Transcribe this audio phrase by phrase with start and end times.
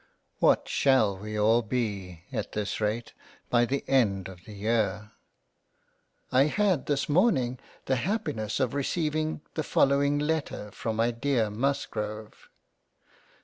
[0.39, 3.13] What shall we all be at this rate
[3.51, 5.11] by the end of the year!
[6.31, 12.49] I had this morning the happiness of receiving the following Letter from my dear Musgrove.